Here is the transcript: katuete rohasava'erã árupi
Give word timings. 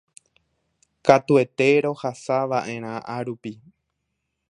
katuete 1.05 1.69
rohasava'erã 1.85 2.93
árupi 3.15 3.53